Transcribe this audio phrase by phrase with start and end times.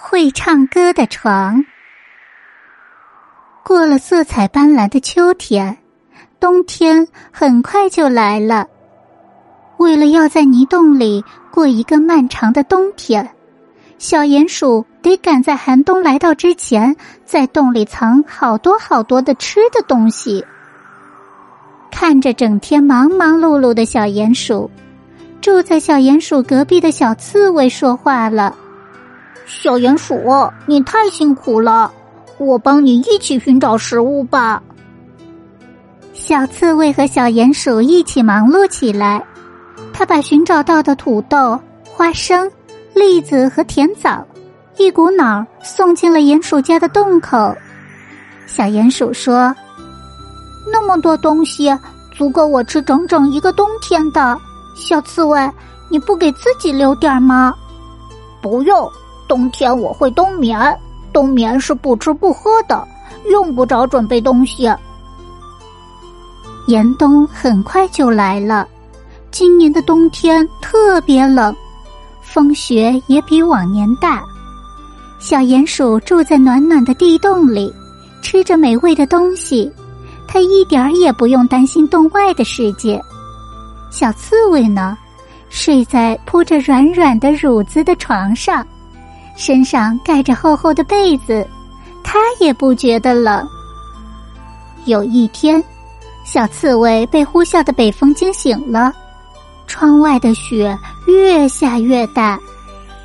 [0.00, 1.64] 会唱歌的床。
[3.64, 5.76] 过了色彩斑斓的秋天，
[6.38, 8.68] 冬天很快就来了。
[9.78, 13.28] 为了要在泥洞里过一个漫长的冬天，
[13.98, 16.94] 小鼹鼠得赶在寒冬来到之前，
[17.24, 20.44] 在洞里藏好多好多的吃的东西。
[21.90, 24.70] 看着整天忙忙碌碌的小鼹鼠，
[25.40, 28.56] 住在小鼹鼠隔壁的小刺猬说话了
[29.48, 30.14] ：“小鼹鼠，
[30.66, 31.90] 你太辛苦了，
[32.36, 34.62] 我帮你一起寻找食物吧。”
[36.12, 39.24] 小刺猬和小鼹鼠一起忙碌起来，
[39.92, 42.50] 他把寻找到的土豆、花生、
[42.94, 44.22] 栗子和甜枣
[44.76, 47.56] 一股脑送进了鼹鼠家的洞口。
[48.46, 49.54] 小鼹鼠说。
[50.70, 51.74] 那么多东西，
[52.12, 54.38] 足够我吃整整一个冬天的。
[54.76, 55.50] 小刺猬，
[55.88, 57.54] 你不给自己留点吗？
[58.42, 58.86] 不用，
[59.28, 60.58] 冬天我会冬眠。
[61.12, 62.86] 冬眠是不吃不喝的，
[63.30, 64.70] 用不着准备东西。
[66.66, 68.68] 严冬很快就来了，
[69.30, 71.54] 今年的冬天特别冷，
[72.20, 74.22] 风雪也比往年大。
[75.18, 77.72] 小鼹鼠住在暖暖的地洞里，
[78.22, 79.70] 吃着美味的东西。
[80.28, 83.02] 它一点儿也不用担心洞外的世界。
[83.90, 84.96] 小刺猬呢，
[85.48, 88.64] 睡在铺着软软的褥子的床上，
[89.38, 91.46] 身上盖着厚厚的被子，
[92.02, 93.48] 他也不觉得冷。
[94.84, 95.62] 有一天，
[96.24, 98.92] 小刺猬被呼啸的北风惊醒了，
[99.68, 102.36] 窗外的雪越下越大，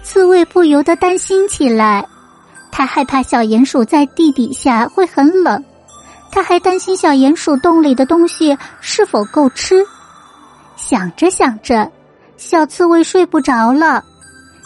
[0.02, 2.04] 刺猬不由得担心起来。
[2.72, 5.64] 他害怕小鼹鼠在地底下会很冷。
[6.31, 9.86] 他还担心小鼹鼠洞里的东西是否够吃，
[10.76, 11.92] 想着想着，
[12.38, 14.04] 小刺猬睡不着了。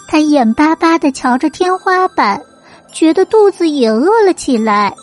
[0.08, 2.42] 他眼巴巴的瞧着天花板，
[2.94, 4.94] 觉得肚子也饿了起来。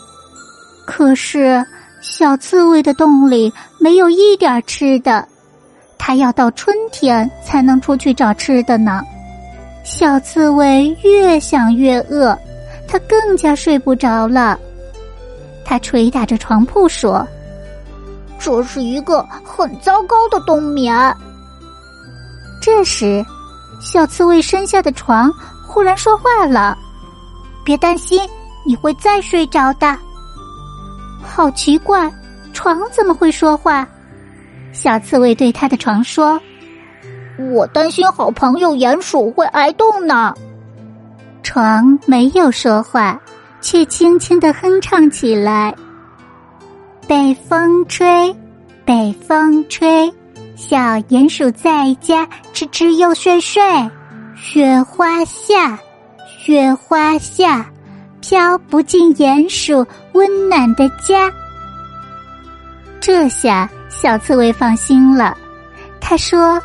[0.87, 1.65] 可是
[2.01, 5.27] 小刺猬的洞里没有一点吃的，
[5.99, 9.03] 它要到春天才能出去找吃的呢。
[9.85, 12.37] 小刺猬越想越饿，
[12.89, 14.59] 他更加睡不着了。
[15.65, 17.27] 他捶打着床铺说
[18.39, 21.15] ：“这是一个很糟糕的冬眠。”
[22.61, 23.25] 这时，
[23.81, 25.33] 小刺猬身下的床
[25.67, 26.77] 忽然说话了
[27.65, 28.21] ：“别担心，
[28.65, 29.97] 你会再睡着的。”
[31.23, 32.13] 好奇怪，
[32.53, 33.87] 床怎么会说话？
[34.73, 36.41] 小刺猬对他的床说
[37.53, 40.35] ：“我担心好朋友鼹鼠会挨冻呢。”
[41.43, 43.21] 床没有说话。
[43.65, 45.75] 却轻轻的哼唱起来。
[47.09, 48.37] 北风吹，
[48.85, 50.13] 北风吹，
[50.57, 50.79] 小
[51.09, 53.63] 鼹鼠在家吃吃又睡睡。
[54.37, 55.79] 雪花下，
[56.27, 57.67] 雪花下，
[58.21, 61.33] 飘不进鼹鼠温暖的家。
[63.01, 65.37] 这下小刺猬放心了，
[66.01, 66.61] 他说：“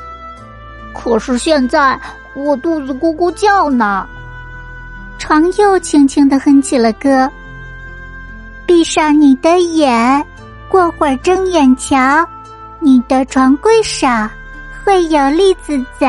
[0.93, 1.99] 可是现在
[2.35, 4.07] 我肚子咕咕叫呢。”
[5.19, 7.29] 床又轻轻的哼起了歌。
[8.65, 10.25] 闭上你的眼，
[10.69, 12.27] 过会儿睁眼瞧，
[12.81, 14.29] 你的床柜上
[14.83, 16.07] 会有栗子枣。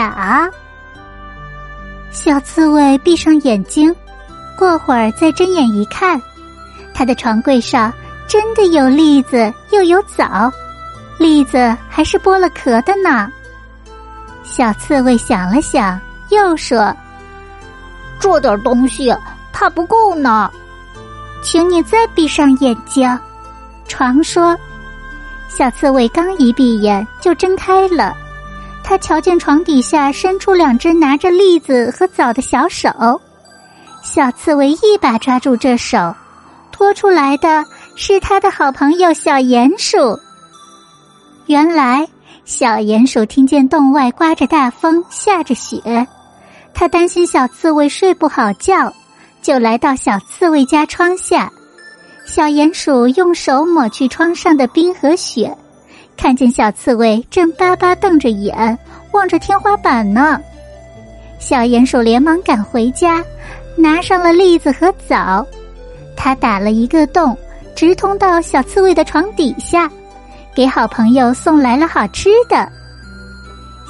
[2.10, 3.94] 小刺猬闭上眼睛，
[4.58, 6.20] 过会儿再睁眼一看，
[6.94, 7.92] 他的床柜上
[8.28, 10.52] 真的有栗子又有枣，
[11.18, 13.30] 栗子还是剥了壳的呢。
[14.42, 16.00] 小刺猬想了想，
[16.30, 16.94] 又说。
[18.18, 19.14] 这点东西
[19.52, 20.50] 怕不够呢，
[21.42, 23.18] 请你再闭上眼睛。
[23.88, 24.56] 床说
[25.50, 28.16] ：“小刺猬刚一闭眼就睁开了，
[28.84, 32.88] 他瞧见床底下伸出两只拿着栗子和枣的小手。
[34.02, 36.14] 小刺猬一把抓住这手，
[36.70, 37.64] 拖出来的
[37.96, 40.18] 是他的好朋友小鼹鼠。
[41.46, 42.08] 原来，
[42.44, 46.06] 小鼹鼠听见洞外刮着大风，下着雪。”
[46.72, 48.94] 他担心小刺猬睡不好觉，
[49.42, 51.50] 就来到小刺猬家窗下。
[52.32, 55.52] 小鼹鼠用手抹去窗上的冰和雪，
[56.16, 58.78] 看见小刺猬正巴巴瞪着眼
[59.10, 60.40] 望着天花板呢。
[61.40, 63.20] 小鼹鼠连忙赶回家，
[63.76, 65.44] 拿上了栗子和枣。
[66.16, 67.36] 他打了一个洞，
[67.74, 69.90] 直通到小刺猬的床底下，
[70.54, 72.70] 给好朋友送来了好吃的。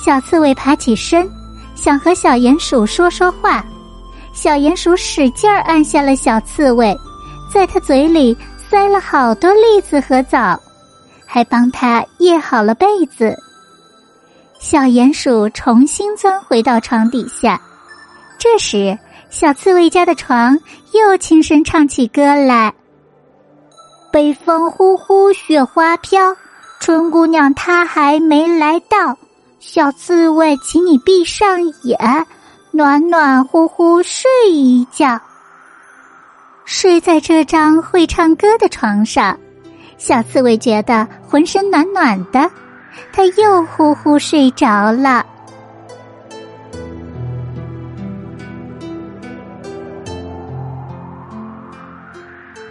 [0.02, 1.28] 小刺猬爬起身。
[1.74, 3.62] 想和小鼹鼠说说话，
[4.32, 6.94] 小鼹鼠使劲儿按下了小刺猬，
[7.52, 8.36] 在他嘴里
[8.70, 10.58] 塞了好多栗子和枣，
[11.26, 13.36] 还帮他掖好了被子。
[14.60, 17.60] 小鼹鼠重新钻回到床底下，
[18.38, 18.96] 这时
[19.30, 20.56] 小刺猬家的床
[20.92, 22.72] 又轻声唱起歌来
[24.12, 26.36] ：“北风呼呼，雪花飘，
[26.78, 29.16] 春姑娘她还没来到。
[29.58, 32.26] 小刺猬，请你闭上眼，
[32.70, 35.20] 暖暖乎乎睡一觉。”
[36.72, 39.36] 睡在这张会唱歌的床上，
[39.98, 42.48] 小刺猬觉得浑身暖暖的，
[43.12, 45.26] 它又呼呼睡着了。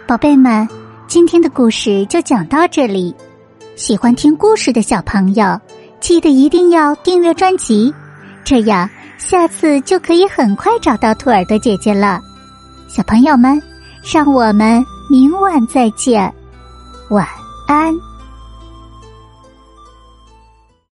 [0.06, 0.66] 宝贝们，
[1.06, 3.14] 今天的故事就讲到这里。
[3.76, 5.60] 喜欢听故事的小朋友，
[6.00, 7.92] 记得一定要订阅专辑，
[8.44, 8.88] 这样
[9.18, 12.18] 下次就可以很快找到兔耳朵姐姐了。
[12.88, 13.62] 小朋友们，
[14.02, 16.32] 让我们明晚再见，
[17.10, 17.26] 晚
[17.66, 18.09] 安。